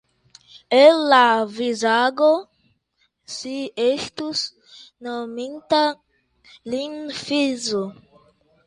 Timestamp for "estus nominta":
3.85-5.85